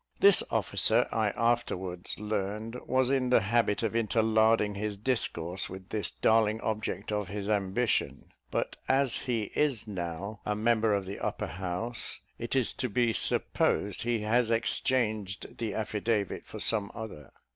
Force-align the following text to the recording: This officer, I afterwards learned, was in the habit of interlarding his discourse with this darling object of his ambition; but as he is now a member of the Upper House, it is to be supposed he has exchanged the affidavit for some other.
This 0.19 0.41
officer, 0.49 1.07
I 1.11 1.29
afterwards 1.37 2.19
learned, 2.19 2.75
was 2.87 3.11
in 3.11 3.29
the 3.29 3.41
habit 3.41 3.83
of 3.83 3.95
interlarding 3.95 4.73
his 4.73 4.97
discourse 4.97 5.69
with 5.69 5.89
this 5.89 6.09
darling 6.09 6.59
object 6.61 7.11
of 7.11 7.27
his 7.27 7.51
ambition; 7.51 8.31
but 8.49 8.77
as 8.89 9.15
he 9.29 9.51
is 9.53 9.87
now 9.87 10.41
a 10.43 10.55
member 10.55 10.95
of 10.95 11.05
the 11.05 11.19
Upper 11.19 11.45
House, 11.45 12.19
it 12.39 12.55
is 12.55 12.73
to 12.73 12.89
be 12.89 13.13
supposed 13.13 14.01
he 14.01 14.21
has 14.21 14.49
exchanged 14.49 15.59
the 15.59 15.75
affidavit 15.75 16.47
for 16.47 16.59
some 16.59 16.89
other. 16.95 17.31